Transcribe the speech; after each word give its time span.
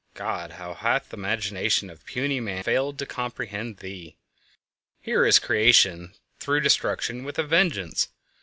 God, 0.15 0.53
how 0.53 0.73
hath 0.73 1.09
the 1.09 1.15
imagination 1.17 1.91
of 1.91 2.07
puny 2.07 2.39
man 2.39 2.63
failed 2.63 2.97
to 2.97 3.05
comprehend 3.05 3.77
Thee! 3.77 4.17
Here 4.99 5.27
is 5.27 5.37
creation 5.37 6.15
through 6.39 6.61
destruction 6.61 7.23
with 7.23 7.37
a 7.37 7.43
vengeance! 7.43 8.07